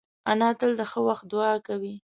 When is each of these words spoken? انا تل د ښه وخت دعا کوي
انا 0.31 0.47
تل 0.59 0.71
د 0.79 0.81
ښه 0.91 0.99
وخت 1.07 1.25
دعا 1.33 1.53
کوي 1.67 1.95